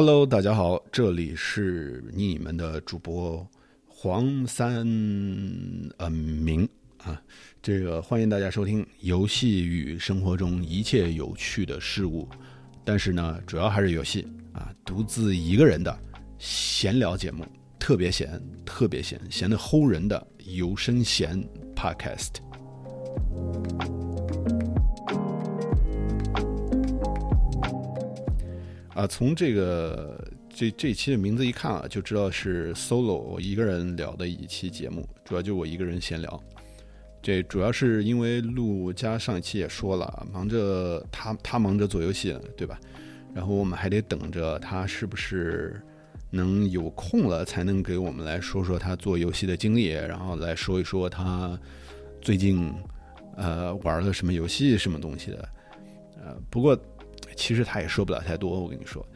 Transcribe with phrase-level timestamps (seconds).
[0.00, 3.44] Hello，大家好，这里是你们的主播
[3.88, 4.86] 黄三
[5.96, 7.20] 呃明啊，
[7.60, 12.28] 这个欢迎大家收听游戏与生活中一切有趣的事物，
[12.84, 15.98] 但是呢，主要还是游戏啊，独自一个人的
[16.38, 17.44] 闲聊节目，
[17.76, 22.34] 特别闲，特别闲，闲的齁人的有声闲 Podcast。
[28.98, 36.42] 啊，从这个这这期的名字一看啊，就知道是 solo 一个人聊的一期节目，主要就我一个人闲聊。
[37.22, 42.76] 这主要是因为陆家上一期也说了，忙着他他忙着做游戏，对吧？
[43.32, 45.80] 然后我们还得等着他是不是
[46.30, 51.56] 能有空了，才能给我们来说说他做游戏的经历，然后来说一说他
[52.20, 52.74] 最近
[53.36, 55.48] 呃玩了什么游戏、什么东西的。
[56.20, 56.76] 呃，不过。
[57.38, 59.06] 其实他也说不了太多，我跟你说，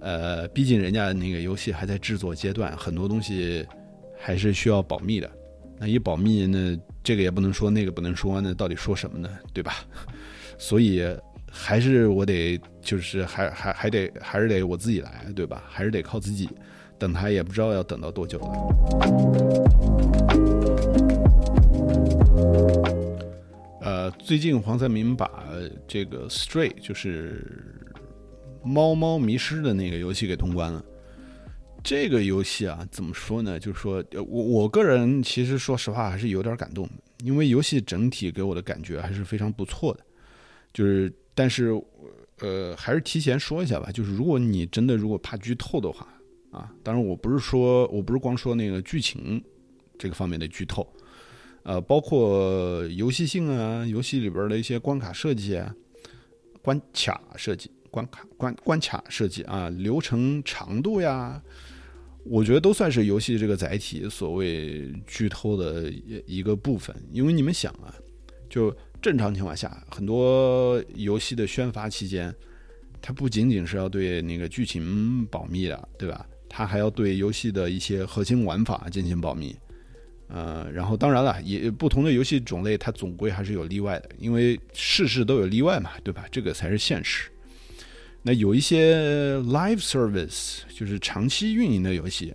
[0.00, 3.64] 呃，毕竟人家那个游戏还在制作阶段，很多东西
[4.18, 5.30] 还是需要保密的。
[5.78, 9.30] 那一保密，那这个也不能说，那个不能说，那到底说什么呢？
[9.54, 9.76] 对吧？
[10.58, 11.06] 所以
[11.48, 15.62] 还是我得，就是还还还得还是得我自己来，对吧？
[15.68, 16.48] 还是得靠自己。
[16.98, 19.89] 等他也不知道要等到多久了。
[24.18, 25.48] 最近黄三明把
[25.86, 27.44] 这个 Stray 就是
[28.64, 30.84] 猫猫迷失的那个游戏给通关了。
[31.82, 33.58] 这个游戏啊，怎么说呢？
[33.58, 36.88] 就是说我我个人其实说实话还是有点感动，
[37.24, 40.00] 因为游戏整体给我的感觉还是非常不错的。
[40.72, 41.70] 就是，但是
[42.40, 46.06] 呃，还是提前说一下吧，就是如果你真的如果怕剧透的话
[46.50, 49.42] 啊，当然我不是说我不是光说那个剧情
[49.98, 50.86] 这个方面的剧透。
[51.62, 55.74] 呃，包括游戏性啊，游戏里边的一些关卡设计啊，
[56.62, 61.42] 关卡设计、关卡关关卡设计啊，流程长度呀，
[62.24, 66.94] 我觉得都算是游戏这个载体所谓剧透的一一个部分。
[67.12, 67.94] 因为你们想啊，
[68.48, 72.34] 就正常情况下，很多游戏的宣发期间，
[73.02, 76.26] 它不仅仅是要对那个剧情保密的，对吧？
[76.48, 79.54] 它还要对游戏的一些核心玩法进行保密。
[80.32, 86.24] 呃，然后当然了，也不同的游戏种类，它总归还是有例外的，因为事事都有例外嘛，对吧？
[86.30, 87.28] 这个才是现实。
[88.22, 92.32] 那有一些 live service，就是长期运营的游戏，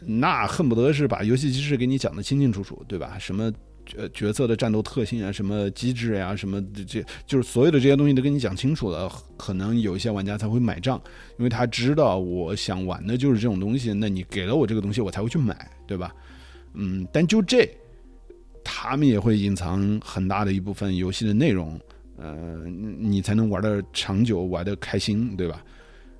[0.00, 3.16] 那恨不得是把游戏机制给你讲的清清楚楚，对吧？
[3.20, 3.52] 什么
[3.96, 11.00] 呃角色的战斗特性啊，什么机制呀，什么这这就是所有的这些东西都跟你讲清楚了，可能有一些玩家才会买账，
[11.38, 16.12] 因为他知道我想玩的就是这种东西，那你给了我这个东西，我才会去买，对吧？
[16.74, 17.68] 嗯，但就这，
[18.64, 21.78] 他们也会隐藏很大的一部分游戏的内容，
[22.16, 25.64] 呃，你才能玩的长久，玩的开心，对吧？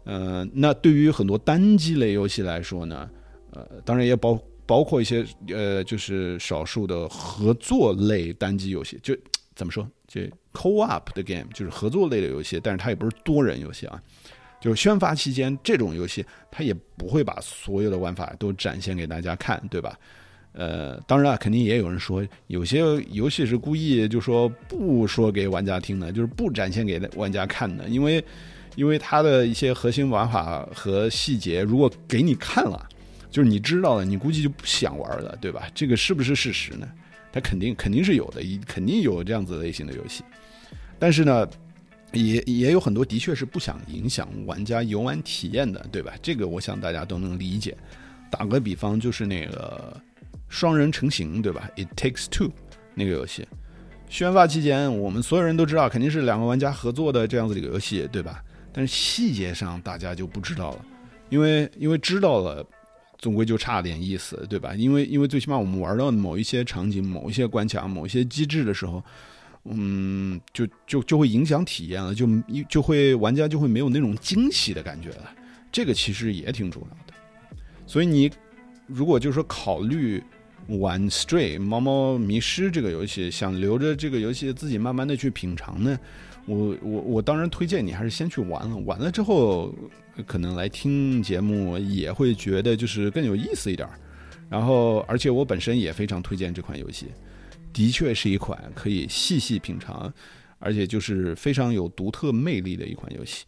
[0.05, 3.09] 呃，那对于很多单机类游戏来说呢，
[3.53, 9.17] 呃，当然也包包括一些呃，就是少数的合作类单机游戏，就
[9.55, 10.21] 怎么说，就
[10.53, 14.03] co-op 的 game，就是合作类的游戏，但是它也不是多人游戏啊。
[14.61, 19.99] 就是宣发期间这种游戏，它也不会把所有的玩法都展现给大家看，对吧？
[20.53, 22.81] 呃，当然啊，肯定也有人说，有些
[23.12, 28.22] 游戏是故意就说不说给玩家听的，就是不展现给玩家看的，因为，
[28.75, 32.88] 因为它的一些核心玩法和细节，如果给你看了，
[33.31, 35.69] 就是你知道了，你估计就不想玩了，对吧？
[35.72, 36.88] 这个是不是事实呢？
[37.32, 40.25] 它肯定肯定是有的，一肯定有这样子类型的游戏，
[40.99, 41.49] 但是呢，
[42.12, 46.12] 也也有很多的确是不想影响玩家游玩体验的，对吧？
[46.21, 47.77] 这个我想大家都能理解。
[48.28, 49.97] 打个比方，就是那个。
[50.50, 52.50] 双人成型，对吧？It takes two，
[52.94, 53.47] 那个游戏，
[54.09, 58.43] 宣发期间，我们所有人都知道，肯定是两个玩家合作的这样子的一个游戏，对吧？
[58.73, 60.85] 但是细节上大家就不知道了，
[61.29, 62.67] 因为因为知道了，
[63.19, 64.75] 总归就差点意思，对吧？
[64.75, 69.00] 因为因为最起码我们玩到某一些场景、某一些关卡、某一些机制的时候，
[69.67, 72.26] 嗯，就就就会影响体验了，就
[72.69, 75.31] 就会玩家就会没有那种惊喜的感觉了。
[75.70, 77.14] 这个其实也挺重要的，
[77.87, 78.29] 所以你
[78.88, 80.20] 如果就是说考虑。
[80.78, 85.99] 玩 Stray 猫猫迷失这个游戏，想留着这个游戏自己慢慢的去品尝呢，
[86.46, 89.75] 我我我当然推荐你还是先去玩了，玩了之后
[90.26, 93.88] 可能来听节目也会觉得就是更有意思一点。
[94.49, 97.06] 然后而且我本身也非常推荐这款游戏，
[97.72, 100.12] 的确是一款可以细细品尝，
[100.58, 103.44] 而且就是非常有独特魅力的一款游戏。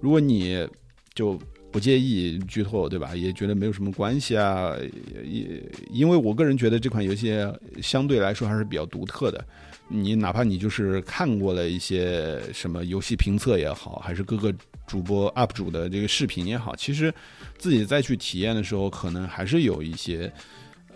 [0.00, 0.66] 如果你
[1.14, 1.38] 就。
[1.76, 3.14] 不介意剧透，对吧？
[3.14, 4.74] 也觉得没有什么关系啊。
[5.22, 7.36] 也因为我个人觉得这款游戏
[7.82, 9.44] 相对来说还是比较独特的，
[9.86, 14.50] 你哪怕你就是看过了一些什么游戏评测也好，还是各个
[14.86, 17.12] 主播 UP 主的这个视频也好，其实
[17.58, 20.32] 自己再去体验的时候，可能还是有一些，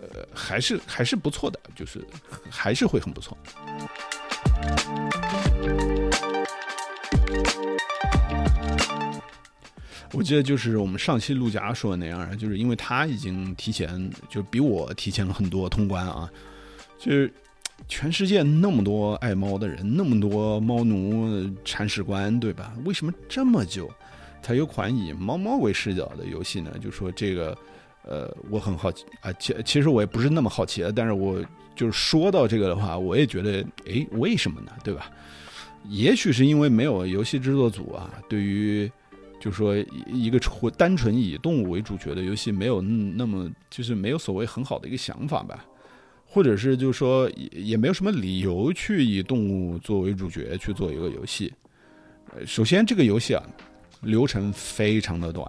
[0.01, 2.03] 呃，还是还是不错的，就是
[2.49, 3.37] 还是会很不错。
[10.13, 16.29] 我记得就是我们上期陆佳说的那样，就是因为他已经提前，就比我提前了很多通关啊，
[16.99, 17.33] 就是
[17.87, 22.73] 全世界那么多爱猫的人，那么多猫奴铲屎官，对吧？
[22.83, 23.89] 为什么这么久
[24.41, 26.77] 才有款以猫猫为视角的游戏呢？
[26.81, 27.57] 就说这个，
[28.03, 31.41] 呃，我很好奇啊，其其实我也不是那么好奇但是我
[31.73, 34.73] 就是说到这个的话，我也觉得，哎，为什么呢？
[34.83, 35.09] 对吧？
[35.87, 38.91] 也许是因为没有游戏制作组啊，对于。
[39.41, 45.65] 就说一个纯单纯以动物为主角的游戏没有那么就是没有所谓很好的一个想法吧，
[46.27, 51.51] 或者是就是说也也没有什么理由去以动物作为主角去做一个游戏。
[52.45, 53.41] 首先这个游戏啊
[54.01, 55.43] 流程非常的短，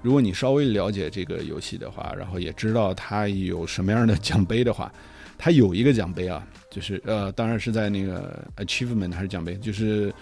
[0.00, 4.92] 如果你稍微了解这个游戏的话，然后也知道它有什么样的奖杯的话，
[5.36, 10.14] 它有一个奖杯啊，就是呃当然是在那个 achievement 还是奖杯，就是。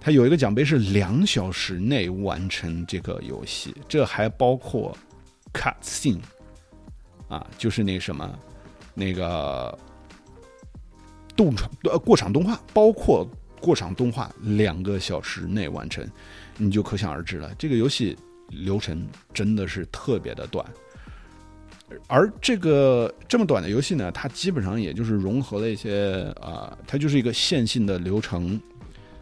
[0.00, 4.96] 它有一个奖杯是两小时内完成这个游戏，这还包括
[5.52, 6.20] cut scene
[7.28, 8.38] 啊，就是那什么
[8.94, 9.78] 那个
[11.36, 13.28] 动场呃过场动画，包括
[13.60, 16.02] 过场动画两个小时内完成，
[16.56, 17.54] 你就可想而知了。
[17.58, 18.16] 这个游戏
[18.48, 20.64] 流程真的是特别的短，
[22.06, 28.58] 而这个这么短的游戏呢，它基本上也就是融合了一些啊，它就是一个线性的流程。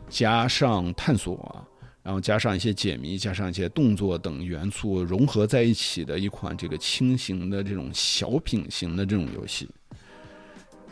[0.08, 1.64] 加上探索，
[2.02, 9.68] 然后加上一些解谜，加上一些动作等元素融合在一起的一款这个轻型的这种小品型的这种游戏。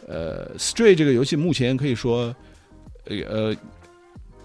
[0.06, 2.34] 呃，Stray 这个游戏目前可以说，
[3.06, 3.56] 呃，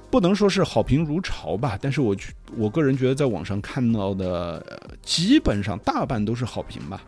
[0.09, 2.15] 不能说是好评如潮吧，但是我
[2.57, 7.03] 我个人觉得在网上看到的基本上大半都是好评吧。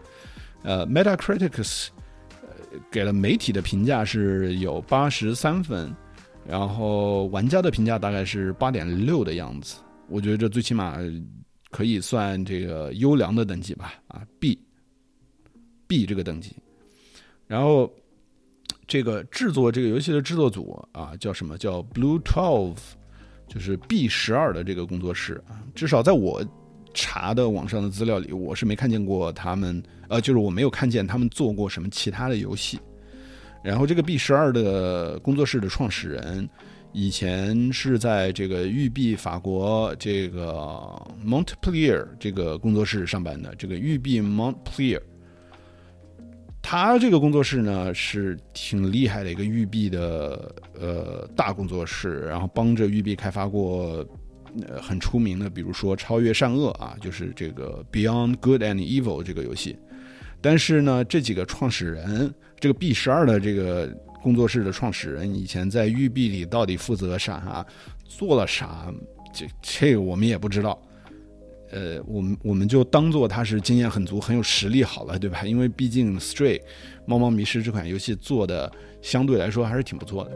[0.61, 1.87] 呃，Metacritic
[2.91, 5.93] 给了媒体的评价是有八十三分。
[6.47, 9.77] 然后玩家的评价大概是八点六的样子，
[10.09, 10.97] 我觉得这最起码
[11.71, 16.55] 可以算这个优良的等级吧，啊，B，B 这个等级。
[17.47, 17.91] 然后
[18.87, 22.77] 这个制作这个游戏的制作组啊，叫什么叫 Blue Twelve，
[23.47, 26.43] 就是 B 十二的这个工作室啊，至少在我
[26.93, 32.79] 查的网上的资料里，我是没看见过他们，呃，就是我没有看见他们做过什么其他的游戏。
[33.63, 36.49] 然后这个 B 十二的工作室的创始人，
[36.91, 43.55] 以前是在这个育碧法国这个 Montpellier 这个工作室上班的。
[43.55, 45.01] 这个育碧 Montpellier，
[46.61, 54.05] 他这个工作室呢是挺厉害的一个育碧的呃大工作室，然后帮着育碧开发过
[54.67, 59.77] 呃很出名的，比如说《超越善恶》啊，就是这个 Beyond Good and Evil 这个游戏。
[60.41, 62.33] 但是呢，这几个创始人，
[62.63, 63.89] 这个 B 十二的这个
[64.21, 67.65] 工作室的创始人，以前在育碧里到底负责啥，
[68.05, 68.89] 做了啥，
[69.33, 70.81] 这这个我们也不知道。
[71.71, 75.43] 呃，我们我们就当做他是经验很足、很有实力好了，对吧？
[75.43, 76.57] 因为毕竟《Stray》
[77.05, 80.31] 猫猫迷失这款游戏做的相对来说还是挺不错的。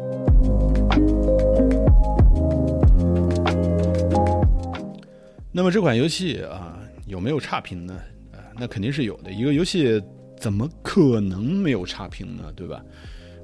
[5.54, 7.98] 那么这款游戏啊，有没有差评呢？
[8.60, 9.32] 那肯定是有的。
[9.32, 10.04] 一个游戏
[10.40, 12.52] 怎么可能没有差评呢？
[12.56, 12.84] 对吧？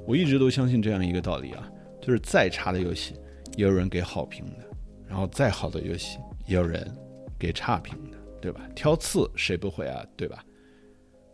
[0.06, 1.70] 我一直都相信这样一个道理啊，
[2.00, 3.14] 就是再差的游戏
[3.56, 4.66] 也有人给好评的，
[5.08, 6.90] 然后再好的游戏也有人
[7.38, 8.68] 给差评的，对吧？
[8.74, 10.04] 挑刺谁不会啊？
[10.16, 10.44] 对吧？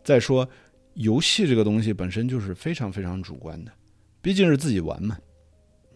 [0.03, 0.47] 再说，
[0.95, 3.71] 游戏这个东西本身就是非常非常主观的，
[4.21, 5.17] 毕竟是自己玩嘛，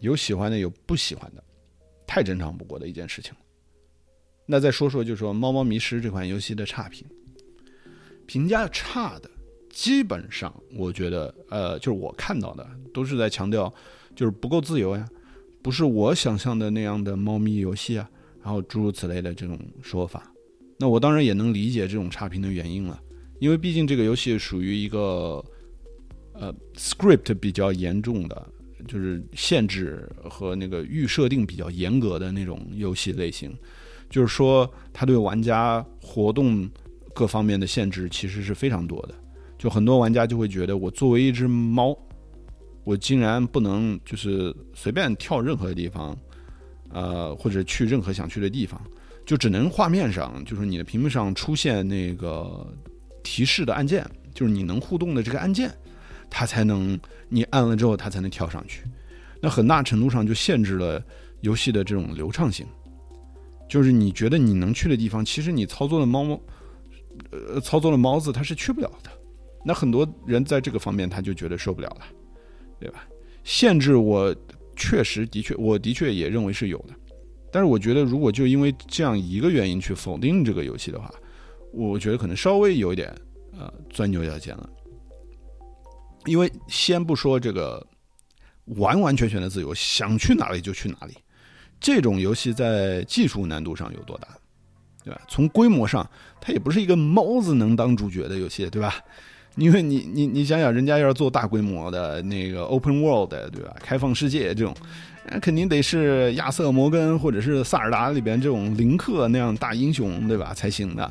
[0.00, 1.42] 有喜欢的，有不喜欢的，
[2.06, 3.40] 太正常不过的一件事情了。
[4.46, 7.04] 那再说说，就说《猫猫迷失》这款游戏的差评。
[8.26, 9.30] 评价差的，
[9.76, 13.70] 基本上我觉得，呃，就是我看到的都是在强调，
[14.14, 15.06] 就是不够自由呀，
[15.60, 18.08] 不是我想象的那样的猫咪游戏啊，
[18.42, 20.32] 然后诸如此类的这种说法。
[20.78, 22.98] 那我当然也能理解这种差评的原因了，
[23.38, 25.44] 因为毕竟这个游戏属于一个，
[26.32, 28.48] 呃，script 比较严重的，
[28.88, 33.54] 就是限制和那个预设定比较严格的那种游戏类型，
[34.08, 36.66] 就是说它对玩家活动。
[37.14, 39.14] 各方面的限制其实是非常多的，
[39.66, 41.92] 就很多玩家就会觉得，我作为一只猫，
[42.84, 46.16] 我竟然不能就是随便跳任何地方，
[46.90, 48.80] 呃，或者去任何想去的地方，
[49.26, 52.64] 就只能画面上，就是你的屏幕上出现那个
[53.24, 55.68] 提示的按键，就是你能互动的这个按键，
[56.30, 56.96] 它才能
[57.28, 58.84] 你按了之后它才能跳上去。
[59.40, 61.02] 那很大程度上就限制了
[61.40, 62.64] 游戏的这种流畅性。
[63.68, 66.40] 就是你觉得你能去的地方，其实你操作的猫，
[67.32, 69.10] 呃，操作的猫子它是去不了的。
[69.66, 72.06] 那很多人在这个方面他就觉得受不了了，
[72.78, 73.04] 对吧？
[73.42, 74.32] 限制我
[74.76, 76.94] 确实的确，我的确也认为是有的。
[77.50, 81.12] 但是我觉得，如果就因为这样一个原因去否定这个游戏的话，
[81.72, 83.12] 我觉得可能稍微有一点
[83.58, 84.70] 呃钻牛角尖了。
[86.26, 87.84] 因为先不说这个
[88.76, 91.14] 完完全全的自由，想去哪里就去哪里。
[91.80, 94.28] 这种游戏在技术难度上有多大，
[95.04, 95.20] 对吧？
[95.28, 96.08] 从规模上，
[96.40, 98.94] 它也不是一个猫子能当主角的游戏，对吧？
[99.56, 103.74] 因为你你你想想，人家要是做大规模的那个 open world，对吧？
[103.80, 104.74] 开放世界这种，
[105.28, 110.54] 那肯定得是亚瑟摩根或者是萨尔达里边这种林克那样大英雄，对吧？
[110.54, 111.10] 才行的。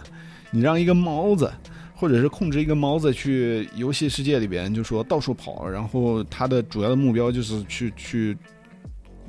[0.51, 1.51] 你让一个猫子，
[1.95, 8.37] 或者是控制一个猫子去游戏世界里边，就说到处跑，然后它的主要的目标就是去去。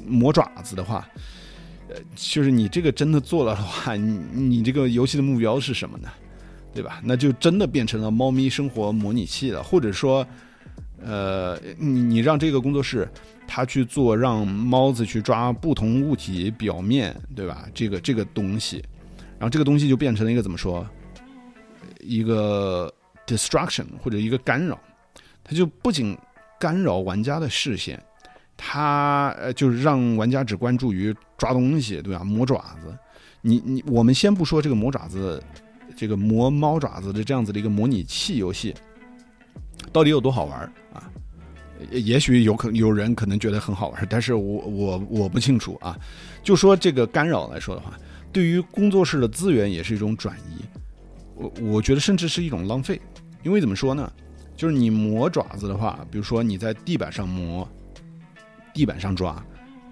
[0.09, 1.09] 磨爪子的话，
[1.89, 6.09] 呃，就是你这个真的做了的话，你你这个游戏的目标是什么呢？
[6.77, 7.01] 对吧？
[7.03, 10.25] 那就真的变成了猫咪生活模拟器了，或者说，
[11.03, 13.09] 呃，你你让这个工作室
[13.47, 17.67] 他去做，让猫子去抓不同物体表面，对吧？
[17.73, 18.85] 这个这个东西，
[19.39, 20.87] 然后这个东西就变成了一个怎么说？
[22.01, 22.93] 一个
[23.27, 24.79] destruction 或者一个干扰，
[25.43, 26.17] 它就不仅
[26.61, 27.99] 干扰玩家的视线。
[28.57, 32.25] 它呃，就是让玩家只关注于抓东西，对吧？
[32.25, 32.97] 磨爪子，
[33.43, 35.43] 你你，我们先不说这个磨爪子，
[35.97, 38.75] 这个磨猫爪子的这样子的一个模拟器游戏，
[39.91, 40.61] 到底有多好玩
[40.93, 41.11] 啊？
[41.91, 45.99] 也许有可有人可能觉得很好玩，但是我我我不清楚啊。
[46.43, 47.99] 就说这个干扰来说的话，
[48.33, 50.63] 对于工作室的资源也是一种转移，
[51.35, 53.01] 我我觉得甚至是一种浪费，
[53.43, 54.13] 因为怎么说呢？
[54.55, 57.67] 就是你磨爪子的话，比如说你在地板上磨。
[58.73, 59.43] 地板上抓，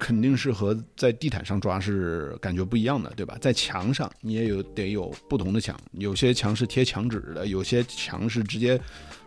[0.05, 3.39] 肯定是和在地毯上抓是感觉不一样的，对吧？
[3.41, 8.79] 在墙上你也有得有不同的墙，有些墙是贴墙纸的，有些墙是直接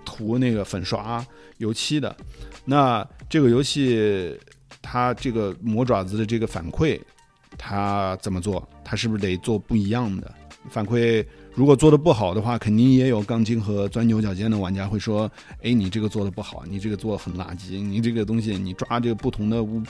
[0.06, 1.26] 涂那个粉刷
[1.58, 2.16] 油漆的。
[2.64, 4.38] 那这个游戏
[4.80, 7.02] 它这个磨爪子的这个反馈，
[7.58, 8.64] 它怎么做？
[8.86, 10.32] 它是不是得做不一样的
[10.70, 11.26] 反馈？
[11.56, 15.28] 如果做的不好的话，肯定也有杠精和钻牛角尖的玩家会说
[15.64, 19.82] ：“哎，你这个做的不好，你这个做的很垃圾，你这个东西你抓这个不同的物，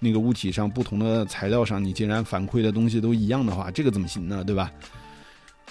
[0.00, 4.42] 那个物体上不同的材料上，你竟然反馈的东西都一样的话，这个怎么行呢？
[4.42, 4.72] 对吧？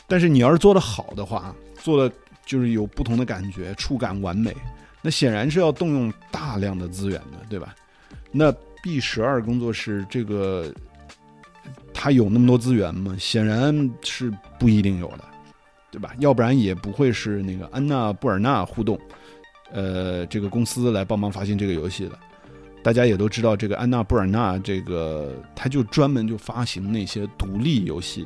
[0.08, 4.56] 但是你要是做的好的话，做的就是有不同的感觉，触感完美，
[5.02, 7.76] 那显然是要动用大量的资源的，对吧？
[8.32, 10.74] 那 B 十二工作室这个，
[11.94, 13.16] 他有那么多资源吗？
[13.20, 15.26] 显然是不一定有的。”
[15.92, 16.14] 对吧？
[16.20, 18.96] 要不然也不会是那个安娜布尔纳互动，
[19.72, 22.12] 呃，这个公司来帮忙发行这个游戏的。
[22.82, 28.26] 大家也都知道，这个安娜布尔纳这个，他就专门就发行那些独立游戏，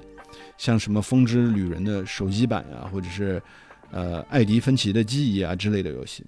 [0.58, 3.42] 像什么《风之旅人》的手机版呀，或者是
[3.92, 6.24] 呃《艾迪芬奇的记忆》啊之类的游戏。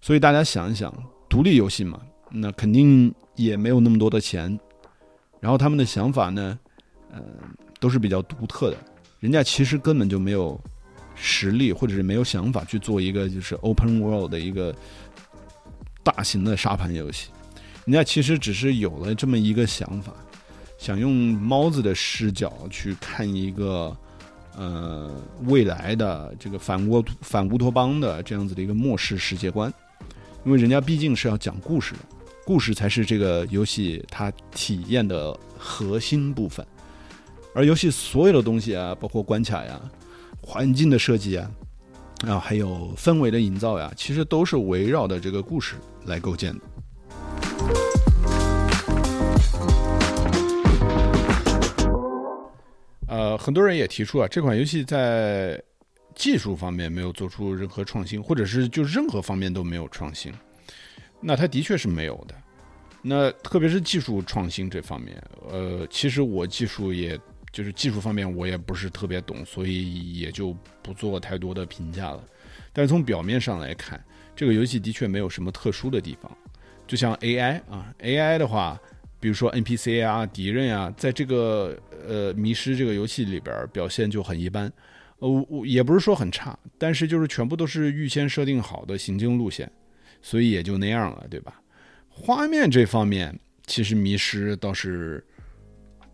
[0.00, 0.92] 所以大家想一想，
[1.28, 4.58] 独立游戏嘛，那肯定也没有那么多的钱。
[5.40, 6.58] 然后他们的想法呢，
[7.10, 7.22] 呃，
[7.80, 8.76] 都是比较独特的。
[9.18, 10.60] 人家其实根本就没有
[11.14, 14.74] 实力，或者是没有想法去做一个就是 open world 的一个
[16.02, 17.30] 大型的沙盘游戏。
[17.86, 20.12] 人家其实只是有了这么一个想法，
[20.76, 23.96] 想用猫子的视角去看一个
[24.56, 25.08] 呃
[25.44, 29.72] 未来的这个反乌反乌托邦的这样子的一个末世世界观。
[30.44, 32.00] 因为人家毕竟是要讲故事的，
[32.44, 36.66] 故事才是这个游戏它体验的核心部分。
[37.54, 39.80] 而游戏所有的东西啊，包括关卡呀、
[40.40, 41.50] 环境的设计啊，
[42.26, 45.76] 啊，还有氛围的营造呀，其实都是围绕的这个故事
[46.06, 46.60] 来构建的。
[53.08, 55.62] 呃，很多人也提出啊，这款游戏在
[56.14, 60.32] 技术方面没有做出任何创新，或者是就任何方面都没有创新。
[61.20, 62.34] 那它的确是没有的。
[63.02, 67.18] 那特别是技术创新这方面，呃，其实我技术也。
[67.52, 72.22] 就是技术方面我也不是特别懂，所以也就不做太多的评价了。
[72.70, 73.98] 但是从表面上来看，
[74.34, 76.30] 这个游戏的确没有什么特殊的地方。
[76.86, 78.80] 就像 AI 啊，AI 的话，
[79.18, 84.72] 比如说 NPC 啊、敌人啊，在这个呃迷失这个游戏里边表现就很一般。
[85.18, 89.70] 呃，也不是说很差，但是就是全部都是预先设定好的行进路线，
[90.20, 91.60] 所以也就那样了，对吧？
[92.08, 95.24] 画面这方面，其实迷失倒是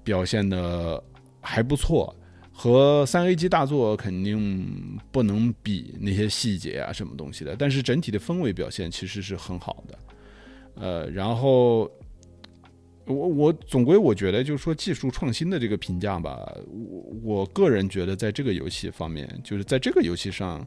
[0.02, 1.02] 表现的。
[1.44, 2.14] 还不错，
[2.52, 9.98] 和三 A 级大作肯定不能比那些细节啊什么东西的，但是整体的氛围表现其实是很好的。
[10.74, 11.90] 呃，然后
[13.04, 20.66] 我我总归我觉得就是说技术创新的这个评价吧，我我个人觉得在这个游戏方面，就是在这个游戏上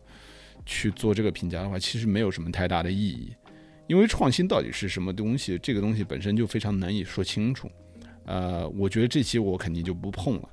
[0.66, 3.34] 去做这个评价的话，其实没有什么太大的意义，
[3.88, 7.70] 因为创新到底是什么东西，这个东西本身就非常难以说清楚。
[8.26, 10.50] 呃，我觉得这期我肯定就不碰了，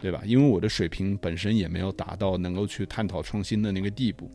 [0.00, 0.22] 对吧？
[0.26, 4.30] 因为我的水平本身也没有达到能够去探讨创新的那个地步。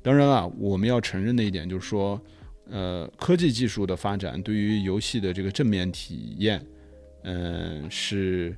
[0.00, 2.20] 当然了，我们要承认的一点就是说。
[2.70, 6.64] 呃，科技技术的发展对于游戏的这个正面体验，
[7.24, 8.56] 嗯，是，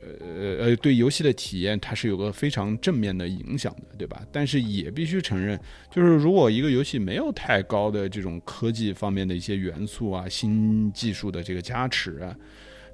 [0.00, 4.26] 呃呃对游戏的体验它是有个非常正面的影响的，对吧？
[4.32, 12.34] 但是也必须承认，就是如果一个游戏没有太高的这种科技方面的一些元素啊、新技术的这个加持啊，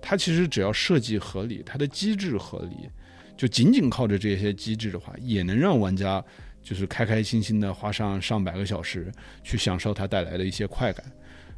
[0.02, 2.88] 它其实只要设计合理，它的机制合理，
[3.36, 6.24] 就仅仅靠着这些机制的话，也能让玩家。
[6.68, 9.10] 就是开开心心的花上上百个小时
[9.42, 11.02] 去享受它带来的一些快感。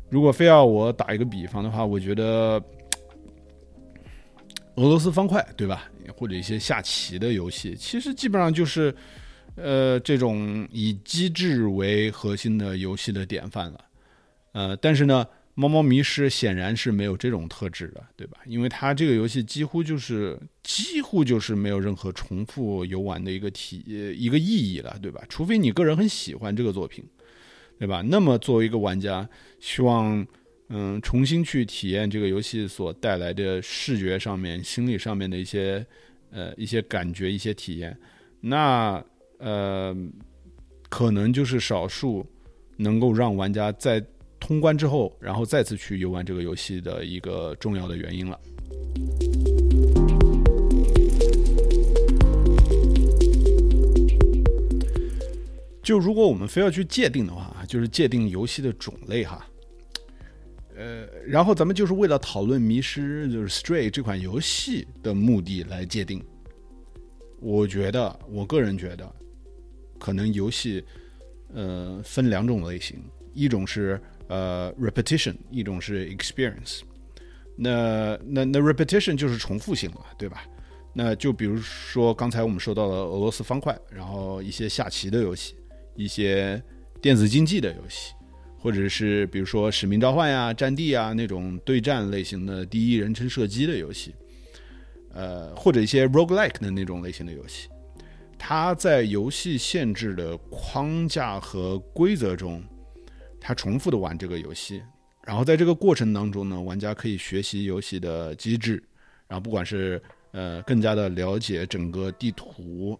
[0.09, 2.63] 如果非要我打一个比方的话，我觉得
[4.77, 8.95] 俄罗斯方块对吧，或者一些下棋的游戏，其实基本上就是
[9.57, 13.85] 呃这种以机制为核心的游戏的典范了。
[14.53, 15.27] 呃，但是呢。
[15.61, 18.39] 猫猫迷失显然是没有这种特质的，对吧？
[18.47, 23.85] 因为它这个游戏几乎就是几乎就是没有任何重复游玩的一个体
[24.17, 25.23] 一个意义了，对吧？
[25.29, 27.05] 除非你个人很喜欢这个作品，
[27.79, 28.01] 对吧？
[28.01, 30.27] 那么作为一个玩家，希望
[30.71, 35.87] 嗯重新去体验这个游戏所带来的视觉上面、心理上面的一些
[36.31, 37.95] 呃一些感觉、一些体验，
[38.41, 39.05] 那
[39.37, 39.95] 呃
[40.89, 42.25] 可能就是少数
[42.79, 44.03] 能够让玩家在。
[44.41, 48.41] 通关之后，然后再次去游玩这个游戏的一个重要的原因了。
[55.83, 59.47] 就如果我们非要去界定的话，就是界定游戏的种类哈。
[60.77, 66.21] 呃，然后咱们就是为了讨论《迷失》就是《Stray》这款游戏的目的来界定。
[67.41, 69.15] 我觉得，我个人觉得，
[69.99, 70.83] 可能游戏
[71.55, 72.99] 呃分两种类型，
[73.33, 74.01] 一种是。
[74.31, 76.83] 呃，repetition 一种是 experience，
[77.57, 80.45] 那那那 repetition 就是重复性了，对吧？
[80.93, 85.57] 那就比如说刚才我们说到了俄罗斯方块，然后一些下棋的游戏，
[85.97, 86.63] 一些
[87.03, 88.15] 电子竞技的游戏，
[88.57, 94.15] 或者是比如说使命召唤呀、战地啊那种对战类型的第一人称射击的游戏，
[95.13, 97.69] 呃，或者一些 roguelike 的那种类型的游戏，
[98.39, 102.63] 它在游戏限制的框架和规则中。
[103.41, 104.83] 他重复的玩这个游戏，
[105.25, 108.83] 然后在这个过程当中呢，玩家可以学习游戏的机制，
[109.27, 110.01] 然后不管是
[110.33, 112.99] 呃更加的了解整个地图，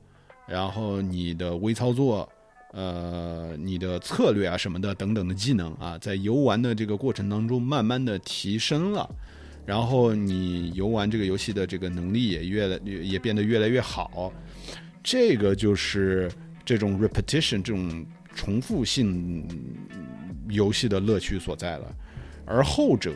[0.49, 2.29] 然后你的微操作，
[2.73, 9.09] 呃你的策略啊什么的等等的技能啊，在游玩的这个过程当中慢慢的提升了，
[9.67, 14.33] 然后你游玩这个游戏的这个能力也越来也变得越来越好，
[15.03, 16.31] 这个就是
[16.65, 19.47] 这种 repetition 这种重复性。
[20.51, 21.95] 游戏的乐趣所在了，
[22.45, 23.15] 而后者，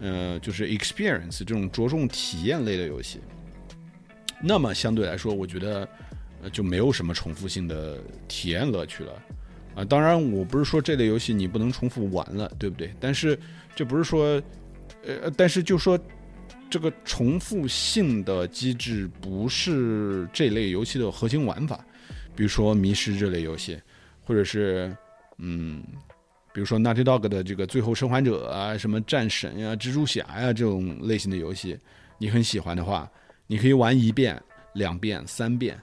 [0.00, 3.20] 呃，就是 experience 这种着重体验类的游戏，
[4.42, 5.88] 那么相对来说，我觉得，
[6.52, 9.12] 就没有什么重复性的体验乐趣了，
[9.74, 12.94] 啊，当然，我不是说这类游戏你不能重复玩了，对不对？
[12.98, 13.38] 但是
[13.76, 14.40] 这不是说，
[15.04, 15.98] 呃，但是就说
[16.70, 21.84] 这个重复性的机制不是这类游戏的核心玩法，
[22.34, 23.78] 比如说迷失这类游戏，
[24.24, 24.96] 或者是，
[25.38, 25.82] 嗯。
[26.52, 31.78] 比如说 Naughty Dog 的这个《最后生还者》啊，什么战神呀、蜘蛛侠呀这种类型的游戏，
[32.18, 33.08] 你很喜欢的话，
[33.46, 34.40] 你可以玩一遍、
[34.74, 35.78] 两遍、三遍，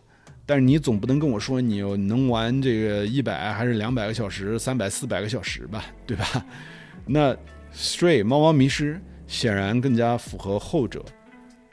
[0.45, 6.45] 但是你总不能跟我说你能玩这个一百还是两百个小时、三百、四百个小时吧，对吧？
[7.07, 7.33] 那
[7.73, 11.03] Stray 猫猫迷失显然更加符合后者。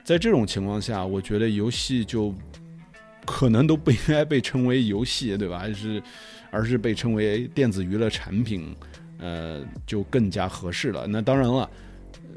[0.05, 2.33] 在这种情况下，我觉得游戏就
[3.25, 5.59] 可能都不应该被称为游戏，对吧？
[5.59, 6.01] 还是。
[6.55, 8.73] 而是被称为电子娱乐产品，
[9.19, 11.05] 呃，就更加合适了。
[11.09, 11.69] 那当然了，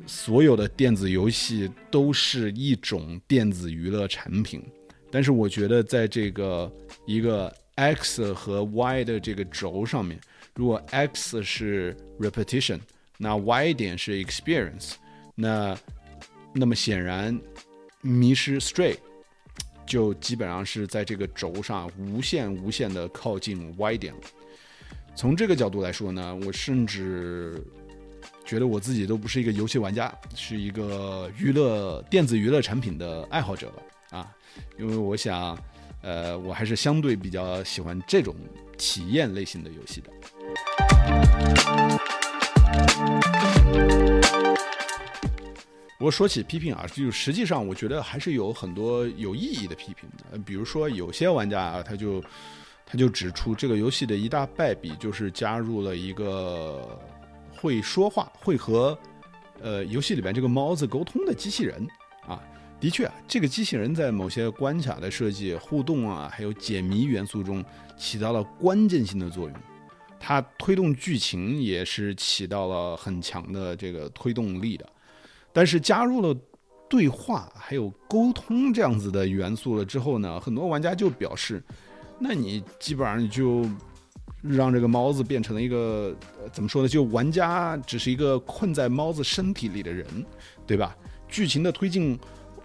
[0.08, 4.64] 所有的电子游戏都是一种电子娱乐产品。
[5.12, 6.70] 但是我觉得，在这个
[7.06, 10.20] 一个 x 和 y 的这个轴上面，
[10.56, 12.80] 如果 x 是 repetition，
[13.18, 14.94] 那 y 点是 experience，
[15.36, 15.78] 那
[16.54, 17.40] 那么显然，
[18.02, 18.98] 迷失 stray。
[19.88, 24.20] 就基本上是在这个轴上无限无限的靠近 Y 点了。
[25.16, 27.60] 从这个角度来说呢，我甚至
[28.46, 34.30] 觉得我自己都不是一个游戏玩家，是一个娱乐电子娱乐产品的爱好者了啊。
[34.78, 35.58] 因为我想，
[36.02, 38.36] 呃，我还是相对比较喜欢这种
[38.78, 40.12] 体验类型的游戏的。
[45.98, 50.38] 不过说起批评啊，就实际上我觉得还是有很多有意义的批评的。
[50.46, 52.24] 比如说有些玩家啊，他就
[52.86, 57.00] 他就指出这个游戏的一大败笔就是加入了一个
[57.56, 58.98] 会说话、会和
[59.60, 61.88] 呃游戏里边这个猫子沟通的机器人
[62.28, 62.40] 啊。
[62.80, 67.66] 的确啊，这个机器人在某些关卡的设计、互动啊，还有解谜元素中
[67.98, 69.54] 起到了关键性的作用。
[70.20, 74.88] 它推动剧情也是起到了很强的这个推动力的。
[75.58, 76.40] 但是加入了
[76.88, 81.64] 对话还有沟通这样子的元素了之后呢，很多玩家就表示，
[82.20, 83.68] 那你基本上就
[84.44, 86.16] 让这个猫子变成了一个
[86.54, 86.88] 怎么说呢？
[86.88, 90.06] 就玩家只是一个困在猫子身体里的人，
[90.68, 90.96] 对吧？
[91.28, 92.20] 剧情的推进。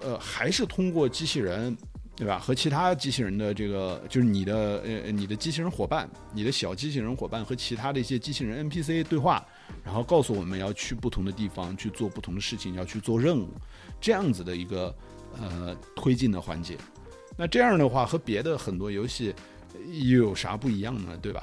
[0.05, 1.75] 呃，还是通过机器人，
[2.15, 2.39] 对吧？
[2.39, 9.45] 和其他机器人的这个，就是你的呃，你的机器人伙伴，你的小机器人伙伴和其他的一些机器人 NPC 对话，
[9.83, 13.49] 然后告诉我们要去不同的地方去做不同的事情，要去做任务，
[14.01, 14.95] 这样子的一个
[15.41, 16.77] 呃推进的环节。
[17.37, 19.35] 那这样的话，和别的很多游戏
[20.03, 21.17] 又有啥不一样呢？
[21.23, 21.43] 对吧？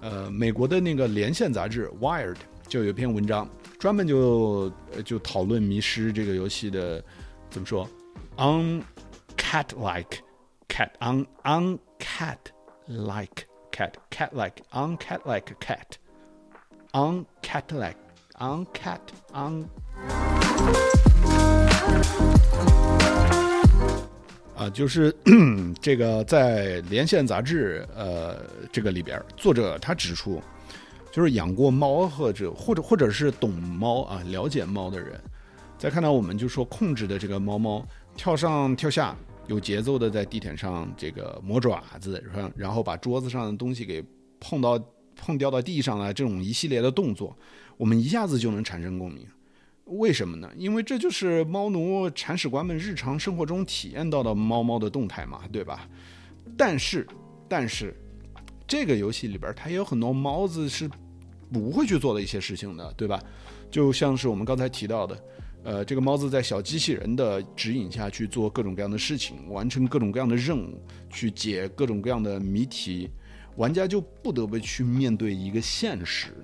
[0.00, 4.70] 呃，美国的那个连线杂志 Wired 就有一篇文章，专门就
[5.04, 7.02] 就讨论《迷失》这个游戏的。
[7.48, 7.88] 怎么说
[8.36, 8.82] ？On
[9.54, 10.18] cat like
[10.66, 12.38] cat un un cat
[12.88, 15.96] like cat cat like un cat like cat
[16.92, 17.96] un cat like
[18.40, 18.98] un cat
[19.32, 19.64] un
[24.56, 25.14] 啊，就是
[25.80, 28.36] 这个在连线杂志呃
[28.72, 30.42] 这个里边，作者他指出，
[31.12, 35.12] 就是养过猫或者或者或者是懂猫啊了解猫的人。
[35.78, 37.86] 再看到我们就说控制的这个猫猫
[38.16, 39.14] 跳上跳下，
[39.46, 44.02] 有节奏的在地铁上这个磨爪子，然后然后把桌子上的东西给
[44.40, 44.82] 碰到
[45.14, 47.36] 碰掉到地上了，这种一系列的动作，
[47.76, 49.26] 我们一下子就能产生共鸣。
[49.84, 50.50] 为什么呢？
[50.56, 55.86] 因为这就是猫奴铲屎官们日常生活中体验到的猫猫的动态嘛，对吧？
[56.56, 57.06] 但是
[57.46, 57.94] 但是
[58.66, 60.90] 这个游戏里边它也有很多猫子是
[61.52, 63.22] 不会去做的一些事情的，对吧？
[63.70, 65.22] 就像是我们刚才提到的。
[65.64, 73.08] 呃，这个猫子在小机器人的指引下去做各种各样的事情，完成各种各样的任务，去解各种各样的谜题，
[73.56, 76.34] 玩家就不得不去面对一个现实。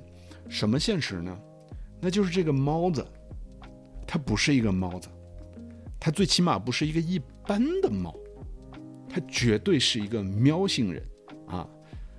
[0.49, 1.39] 什么现实呢？
[2.01, 3.07] 那就是这个猫子，
[4.07, 5.09] 它不是一个猫子，
[6.01, 8.17] 它最起码不是一个一般的猫，
[9.07, 11.07] 它绝对是一个喵星人
[11.47, 11.69] 啊！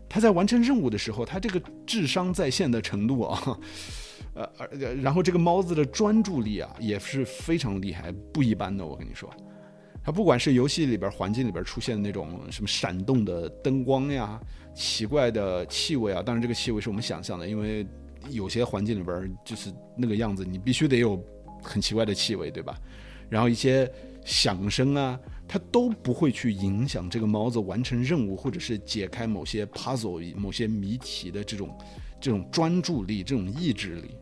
[0.08, 3.60] 它在完成任务的时候，它这个智商在线的程度啊。
[4.34, 4.68] 呃，而
[5.02, 8.86] 然后这个猫子的专注力啊也是非常厉害，不一般的。
[8.86, 9.30] 我跟你说，
[10.02, 14.40] 它不管是游戏里边环境里边出现的那种什么闪动的灯光呀、
[14.74, 17.86] 奇怪的气味啊，当然这个气味是我们想象的，因为
[18.30, 21.22] 有些环境里边就是那个样子，你必须得有
[21.62, 22.80] 很奇怪的气味，对吧？
[23.30, 23.92] 然后一些
[24.24, 31.78] 响声啊，它都不会去影响这个猫子完成任务或者是解开某些 puzzle、某些谜题的这种。
[32.24, 34.16] 这种专注力，这种意志力，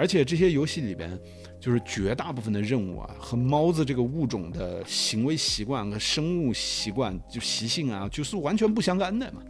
[0.00, 1.20] 而且这些游戏里边，
[1.60, 9.42] 就是绝大部分的任务啊，和猫子这个物种的行为习惯和生物习惯就习性啊，就是完全不相干的嘛，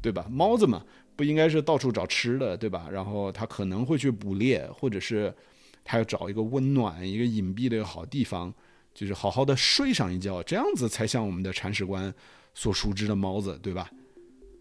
[0.00, 0.24] 对吧？
[0.30, 0.84] 猫子嘛，
[1.16, 2.88] 不应该是到处找吃的，对吧？
[2.92, 5.34] 然后它可能会去捕猎，或者是
[5.82, 8.54] 它要找一个温暖、一个隐蔽的一个好地方，
[8.94, 12.14] 就是好好的睡上一觉，这样子才像我们的铲屎官
[12.54, 13.90] 所熟知的猫子，对吧？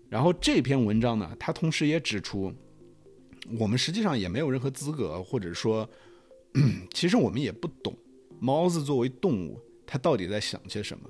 [0.10, 2.52] 然后这篇文章呢，它同时也指出，
[3.60, 5.90] 我们实际上也没有任何资格，或者说，
[6.94, 7.96] 其实我们也不懂
[8.40, 11.10] 猫子作为动物，它到底在想些什么。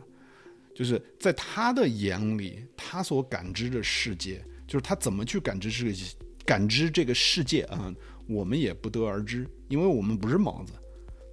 [0.76, 5.98] 就是在他的眼里，他所感知的世界，就是他怎么去感知这个
[6.46, 7.94] 感知这个世界啊，
[8.28, 10.74] 我们也不得而知，因为我们不是猫子，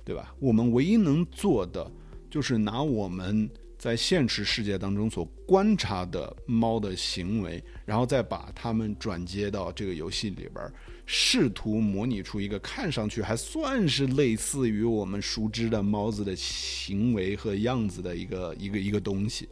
[0.05, 0.35] 对吧？
[0.41, 1.91] 我们唯一能做的，
[2.31, 3.49] 就是拿我们。
[3.77, 10.73] 在现实世界当中所观察的猫的行为，然后再把它们转接到这个游戏里边儿，
[11.07, 19.49] 试图模拟出一个看上去还算是类似于我们熟知的猫子的行为和样子的一个一个一个东西。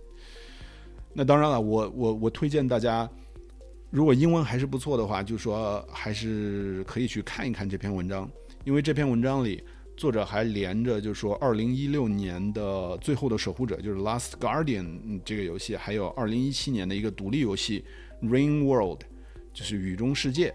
[1.13, 3.09] 那当然了，我我我推荐大家，
[3.91, 8.31] 如果英文还是不错的话，就说还是可以去看一看这篇文章，
[8.65, 9.63] 因为这篇文章里。
[9.95, 12.63] 作者还连着就说，二零一六年的
[12.99, 14.85] 《最后的守护者》就是《Last Guardian》
[15.23, 17.85] 这个游戏，还有二零一七年的一个独立游戏
[18.27, 19.01] 《Rain World》，
[19.53, 20.53] 就是雨中世界。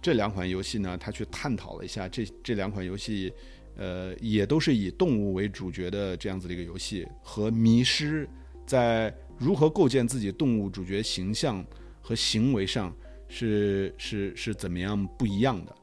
[0.00, 3.32] 这两款游戏呢，他去探讨了一下这这两款游戏，
[3.76, 8.26] 呃，也都是以动物为主角的这样子的一个游戏，和《迷失》
[8.66, 11.64] 在如何构建自己动物主角形象
[12.00, 12.94] 和行为上
[13.28, 15.74] 是是是怎么样不一样的。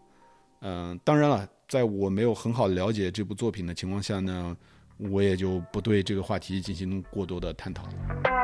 [0.61, 1.49] 嗯，当然了。
[1.65, 4.55] 在我没有很好了解这部作品的情况下呢，
[4.97, 8.42] 我也就不对这个话题进行过多的探讨了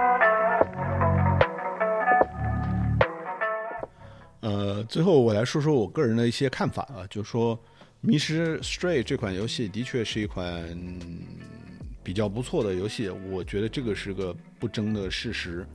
[4.42, 7.58] 呃，最后我来说说我个人的一些看法啊，就是说
[8.02, 10.66] 《迷失 Stray》这款游戏的确是一款
[12.02, 15.68] 比较不错的游戏，我觉得这个是个不争的事实。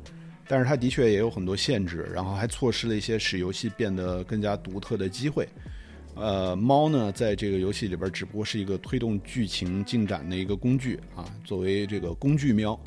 [0.47, 5.49] 但是它的确也有很多限制，然后还错失了一些使游戏变得更加独特的机会。
[6.15, 12.79] 呃，猫呢，在这个游戏里边只不过是一个推动剧情进展的一个工具啊，作为这个工具喵。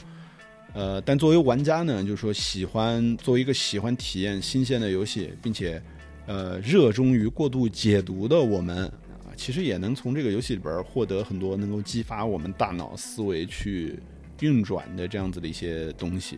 [0.74, 5.82] 呃，但作为玩家呢，就是说喜欢作为一个喜欢体验新鲜的游戏，并且
[6.28, 14.00] 呃热衷于过度解读的我们啊，其实也能从这个游戏里边获得很多能够激发我们大脑思维去
[14.42, 16.38] 运转的这样子的一些东西。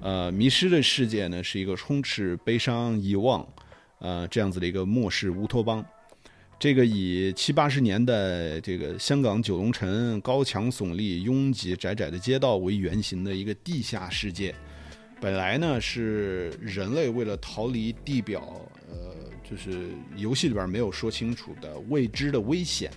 [0.00, 3.46] 呃，迷失的世界呢，是一个充斥悲伤、遗忘，
[3.98, 5.84] 呃，这样子的一个末世乌托邦。
[6.60, 14.54] 这个以七八十年代这个香港九龙城高墙耸立、拥挤窄窄的街道为原型的一个地下世界，
[15.18, 22.92] 本来呢是人类为了逃离地表，呃，就是游戏里边没有说清楚的未知的危险，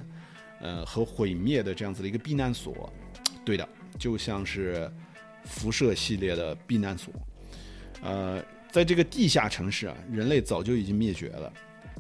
[0.60, 2.92] 呃和毁灭的这样子的一个避难所。
[3.46, 4.92] 对的，就像是。
[5.46, 7.14] 辐射系列的避难所，
[8.02, 11.52] 呃，在这个地下城市啊，人类早就已经灭绝了，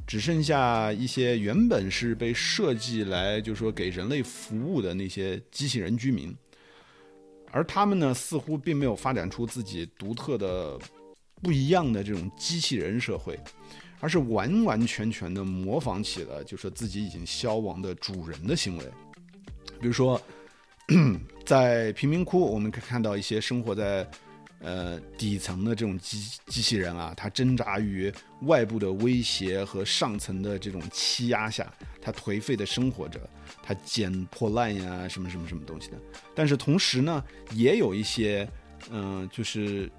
[0.05, 6.35] 只剩下一些原本是被设计来就是说给人类服务的那些机器人居民，
[7.51, 10.77] 而他们呢，似乎并没有发展出自己独特的、
[11.41, 13.39] 不一样的这种机器人社会，
[13.99, 18.85] 而是完完全全的模仿起了就说自己已经消亡的主人的行为，
[19.79, 20.21] 比如说。
[21.45, 24.05] 在贫民窟，我们可以看到一些生活在
[24.63, 31.71] 呃底层的这种机机器人啊，它挣扎于外部的威胁和上层的这种欺压下，
[32.01, 33.19] 它颓废的生活着，
[33.61, 35.97] 它捡破烂呀，什么什么什么东西的。
[36.33, 38.49] 但是同时呢，也有一些
[38.89, 39.91] 嗯，就是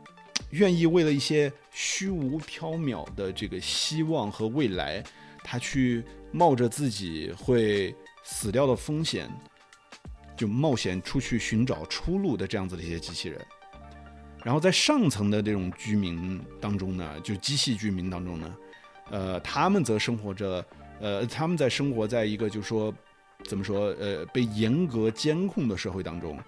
[0.50, 5.04] 愿意为了一些虚无缥缈的这个希望和未来，
[5.44, 9.28] 他去冒着自己会死掉的风险。
[10.34, 13.40] 就冒险出去寻找出路的这样子的一些机器人，
[14.44, 18.56] 然后在上层的这种居民当中呢，就机器居民当中呢，
[19.10, 20.64] 呃，他们则生活着，
[21.00, 22.92] 呃，他们在生活在一个就是说
[23.44, 26.38] 怎么说，呃，被严格监控的社会当中，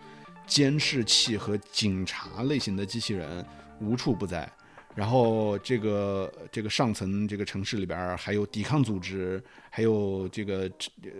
[0.47, 3.45] 监视器和警察类型的机器人
[3.81, 4.51] 无处不在。
[4.95, 10.71] 然后这个这个上层这个城市里边还有抵抗组织，还有这个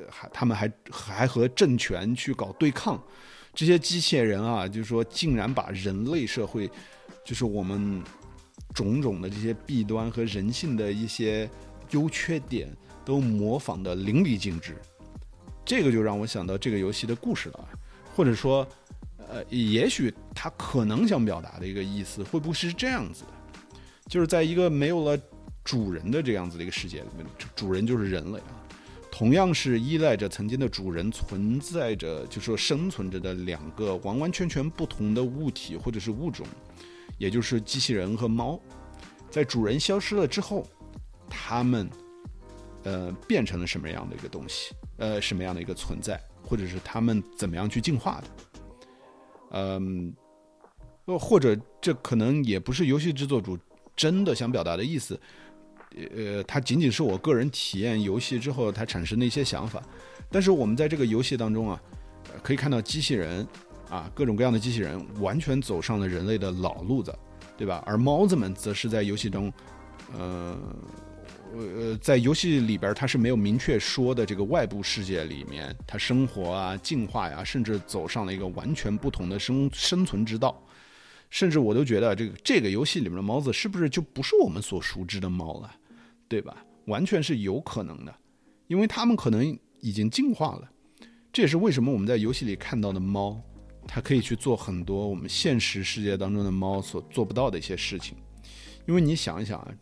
[0.09, 3.03] 还他们还还和政权去搞对抗，
[3.55, 6.69] 这些机器人啊，就是说竟然把人类社会，
[7.25, 8.03] 就是我们
[8.75, 11.49] 种种的这些弊端和人性的一些
[11.91, 12.69] 优缺点
[13.05, 14.77] 都模仿的淋漓尽致，
[15.65, 17.69] 这个就让我想到这个游戏的故事了，
[18.15, 18.67] 或者说，
[19.29, 23.79] 呃，也许他可能想表达的一个意思，会不会是这样子的？
[24.09, 25.17] 就是在一个没有了
[25.63, 28.64] 主人的这样子的一个世界里面，主人就是人类啊，
[29.17, 36.45] 同样是依赖着曾经的主人存在着，就说生存着的两个完完全全不同的物体或者是物种，
[37.17, 38.59] 也就是机器人和猫，
[39.31, 40.67] 在主人消失了之后，
[41.31, 41.89] 他们
[42.83, 44.75] 呃变成了什么样的一个东西？
[44.97, 46.21] 呃，什么样的一个存在？
[46.43, 48.27] 或者是他们怎么样去进化的？
[49.53, 50.13] 嗯，
[51.05, 53.57] 呃，或者这可能也不是游戏制作组。
[53.97, 55.17] 真的想表达的意思，
[56.15, 59.83] 呃，它仅仅是我个人体验游戏之后它产生的一些想法。
[60.31, 61.81] 但是我们在这个游戏当中啊，
[62.43, 63.47] 可以看到机器人
[63.89, 67.17] 啊，各种各样的机器人完全走上了人类的老路子，
[67.57, 67.83] 对吧？
[67.87, 69.53] 而猫子们则是在游戏中，
[70.17, 70.59] 呃，
[71.53, 80.61] 呃，在游戏里边它是没有明确说的这个外部世界里面，它生活啊、进化呀，甚至走上了一个完全不同的生生存之道。
[81.31, 85.75] 甚至我都觉得，这个这个游戏里面的猫子是不是就不是我们所熟知的猫了，
[86.35, 86.67] 对吧？
[86.87, 88.13] 完全是有可能的，
[88.67, 90.69] 因为他们可能已经进化了。
[91.33, 93.41] 这也是为什么我们在游戏里看到的猫，
[93.87, 98.17] 它可以去做很多我们现实世界当中的猫所做不到的一些事情。
[98.85, 99.73] 因为你想一想啊，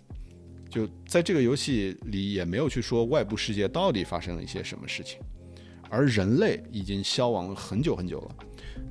[0.68, 5.18] 就在这个游戏里也没有去说外部世界到底发生了一些什么事情，
[5.88, 8.36] 而人类已经消亡了很久很久了。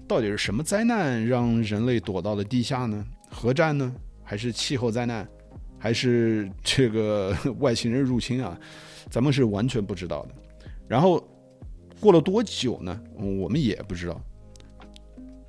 [0.08, 3.06] 到底是什么灾难让人类躲到了地下呢？
[3.30, 3.94] 核战呢？
[4.24, 5.30] 还是气候灾难？
[5.82, 8.56] 还是这个 外星人入侵啊？
[9.10, 10.30] 咱们是完全不知道的。
[10.88, 11.28] 然后
[12.00, 13.02] 过了多久呢？
[13.16, 14.22] 我们也不知道。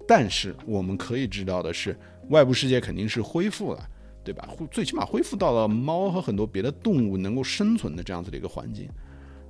[0.08, 1.94] 但是我们可以知道的是，
[2.30, 3.88] 外部世界肯定是恢复了，
[4.24, 4.48] 对吧？
[4.70, 8.88] 最起码恢复到了猫和很多别的动物能够生存的这样子的一个环境。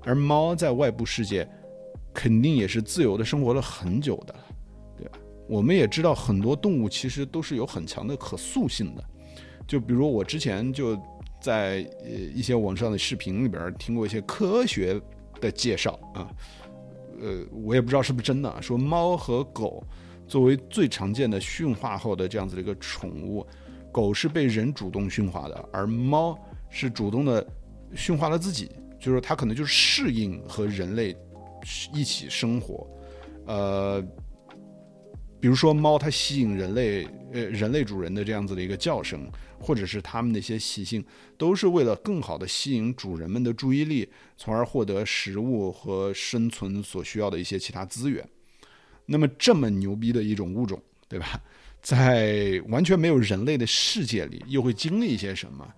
[0.05, 1.49] 而猫在外部世界
[2.13, 4.35] 肯定也是自由的生活了很久的，
[4.99, 5.19] 对吧？
[5.49, 9.05] 我们也知道很多动物其实都是有很强的可塑性的，
[9.67, 10.97] 就比如我之前就
[11.41, 15.01] 在呃一些网上的视频里边听过一些科学
[15.41, 16.31] 的介绍啊，
[17.21, 19.83] 呃，我也不知道是不是真的，说猫和狗
[20.27, 23.47] 作为最常见的驯化后的这样子的一个宠物，
[23.91, 27.47] 狗是被人主动驯化的，而猫是主动的
[27.95, 28.71] 驯化了自己。
[29.01, 31.13] 就是它可能就是适应和人类
[31.93, 32.87] 一起生活，
[33.47, 34.01] 呃，
[35.43, 39.29] 比如说猫，它吸引人类，呃，人类主人的这样子的一个叫声，
[39.59, 41.05] 或者是它们的一些习性，
[41.37, 48.25] 都是为了更好的吸引主人们的注意力，从而获得食物和生存所需要的一些其他资源。
[49.05, 51.41] 那么这么牛逼的一种物种，对吧？
[51.83, 55.69] 在完全没有人类的世界里，又会经历一些什么？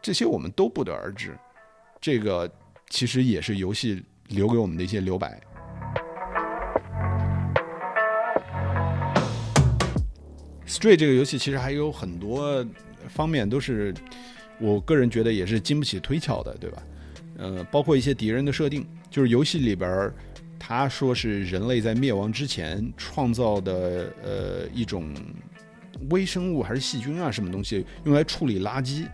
[0.00, 1.36] 这些我们都不得而知。
[2.00, 2.50] 这个
[2.88, 5.38] 其实也是游戏留给我们的一些留白。
[10.66, 12.64] Stray 这个游戏其实还有很多
[13.08, 13.94] 方面都是
[14.58, 16.82] 我个人觉得也是经不起推敲的，对吧？
[17.38, 20.12] 呃，包括一些敌人的设定，就是游戏里边
[20.58, 25.14] 他说是人类在灭亡之前创造的呃一种
[26.10, 29.06] 微生物还是细菌啊什么东西，用来处理垃圾。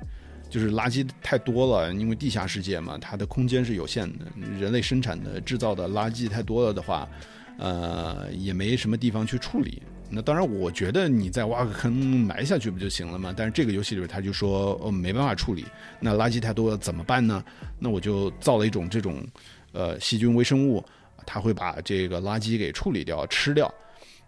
[0.49, 4.27] 就是垃圾太多了，因为地下世界嘛，它的空间是有限的。
[4.61, 7.09] 人类生产的、制造的垃圾太多了的话，
[7.57, 9.81] 呃，也没什么地方去处理。
[10.15, 13.33] 那当然，我觉得你再挖个坑埋下去不就行了吗？
[13.35, 15.65] 但是这个游戏里边他就说，哦，没办法处理。
[15.99, 17.43] 那垃圾太多了怎么办呢？
[17.79, 19.27] 那我就造了一种这种，
[19.73, 20.85] 呃，细菌微生物，
[21.25, 23.73] 它会把这个垃圾给处理掉、吃掉。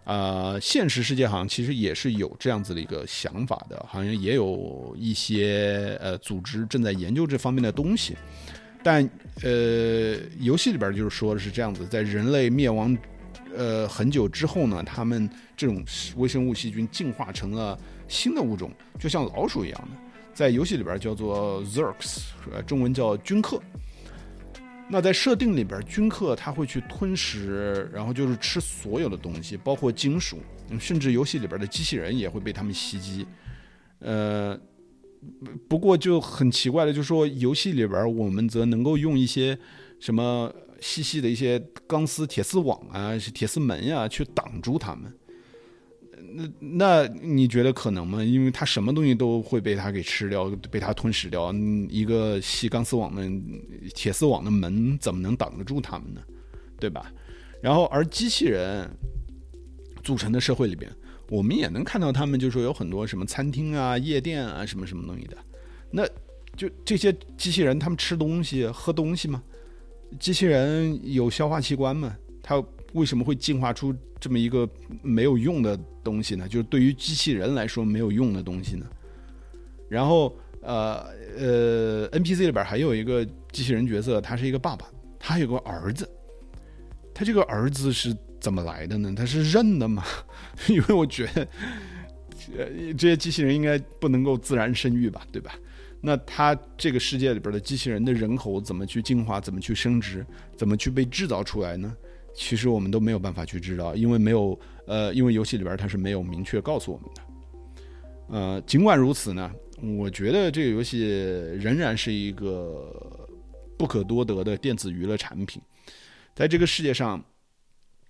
[0.05, 8.15] 呃，现实世界好像其实也是有这样子的一个想法的，好像也有一些呃组织正在研究这方面的东西。
[8.83, 9.07] 但
[9.43, 12.95] 呃，游戏里边就是说的是这样子，在人类灭亡
[13.55, 15.83] 呃很久之后呢，他们这种
[16.17, 19.97] 微生物细菌进化成了新的物种，就像老鼠一样的，
[20.33, 22.23] 在游戏里边叫做 Zerks，
[22.65, 23.61] 中文叫菌克。
[24.87, 30.37] 那在设定里边，军客他会去吞食，然后就是吃所有的东西，包括金属，
[30.79, 33.25] 甚至游戏里边的机器人也会被他们袭击。
[33.97, 34.55] 呃，
[35.67, 39.57] 不过就很奇怪的，就是说游戏里边我们则能够用一些
[39.99, 45.13] 什么细细的一些钢丝、铁丝网啊、铁丝门呀，去挡住他们。
[46.37, 48.23] 那那你觉得可能吗？
[48.23, 51.53] 因为它什么东西都会被它给吃掉，被它吞噬掉。
[51.89, 53.23] 一个细钢丝网的
[53.93, 56.21] 铁丝网的门怎么能挡得住他们呢？
[56.79, 57.11] 对吧？
[57.61, 58.89] 然后而机器人
[60.03, 60.91] 组成的社会里边，
[61.29, 65.37] 我们也能看到他们，就说有很多什么餐厅啊、夜店啊，什么什么东西的。
[65.89, 66.05] 那
[66.57, 69.41] 就这些机器人，他们吃东西、喝东西吗？
[70.19, 72.15] 机器人有消化器官吗？
[72.41, 72.63] 它
[72.93, 73.93] 为什么会进化出？
[74.17, 74.67] 这么一个
[75.03, 78.85] 没有用的东西呢，就是对于机器人来说没有用的东西呢。
[79.87, 81.05] 然后，呃
[81.37, 84.87] 呃，NPC 里边还有一个机器人角色，他是一个爸爸，
[85.19, 86.09] 他有个儿子。
[87.13, 89.13] 他这个儿子是怎么来的呢？
[89.15, 90.03] 他是认的吗？
[90.69, 91.47] 因为我觉得，
[92.57, 95.53] 呃，这些机器人应该不能够自然生育吧，对吧？
[96.05, 99.41] 那他这个世界里边的机器人的人口怎么去进化？
[99.41, 100.23] 怎么去升值？
[100.55, 101.91] 怎么去被制造出来呢？
[102.35, 107.21] 其实我们都没有办法去知道，因为没有呃，因为游戏里边它是没有明确告诉我们的。
[108.27, 109.51] 呃，尽管如此呢，
[109.97, 111.07] 我觉得这个游戏
[111.59, 113.27] 仍然是一个
[113.75, 115.59] 不可多得的电子娱乐产品。
[116.35, 117.23] 在这个世界上，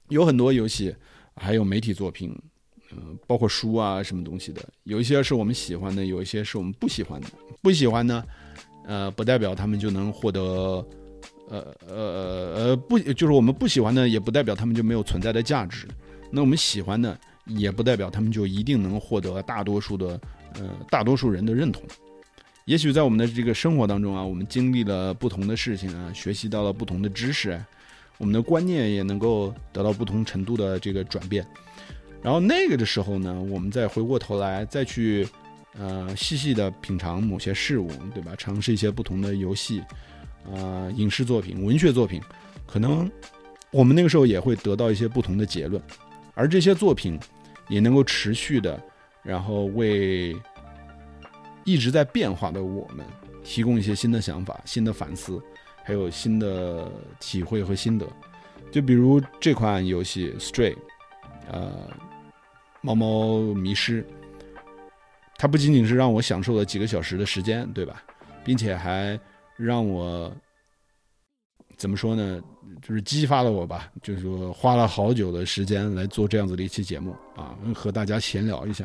[0.10, 0.94] 有很多游戏，
[1.38, 2.38] 还有媒体作品，
[2.96, 7.28] 嗯，包括书啊什么东西的，有一些是我们喜欢的，有一些是我们不喜欢的。
[7.62, 8.24] 不喜欢呢，
[8.86, 10.86] 呃，不代表他们就能获得。
[11.48, 11.96] 呃呃
[12.56, 15.88] 呃不，就是我们不喜欢的，也不代表他们就没有存在的价值。
[16.32, 17.16] 那我们喜欢的，
[17.46, 20.20] 也不代表他们就一定能获得大多数的
[20.56, 21.84] 呃大多数人的认同。
[22.66, 27.64] 也许在我们的这个生活当中啊，我们经历了不同的事情啊，学习到了不同的知识，
[28.18, 31.46] 我们的观念也能够得到不同程度的这个转变。
[32.26, 35.28] 然后那个的时候呢，我们再回过头来再去
[35.78, 38.34] 呃细细的品尝某些事物，对吧？
[38.36, 39.84] 尝试一些不同的游戏。
[40.52, 42.20] 呃，影视作品、文学作品，
[42.66, 43.08] 可能
[43.70, 45.80] 我们那个时候也会得到一些不同的结论，
[46.34, 47.20] 而这些作品
[47.68, 48.82] 也能够持续的，
[49.22, 50.36] 然后为
[51.64, 53.06] 一直在变化的我们
[53.44, 55.40] 提供一些新的想法、新的反思，
[55.84, 58.08] 还有新的体会和心得。
[58.72, 60.74] 就比如这款游戏《Stray》，
[61.52, 61.72] 呃，
[62.86, 64.06] 猫猫迷失，
[65.38, 68.04] 它不仅仅是让我享受了几个小时的时间，对吧？
[68.44, 69.20] 并且还。
[69.58, 70.30] 让我
[71.78, 72.42] 怎么说呢？
[72.82, 78.84] 就是激发了我吧，就是说花了好久的时间来做这样子的一期节目啊，和大家闲聊一下。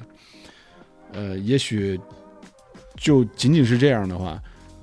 [1.13, 2.01] 呃，也许
[2.97, 4.41] 就仅仅是这样的话，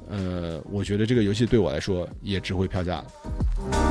[0.10, 3.87] 呃，我觉得这个游戏对我来说也值回票价了。